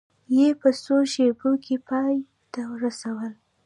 [0.37, 2.15] یې په څو شېبو کې پای
[2.51, 3.29] ته رسوله.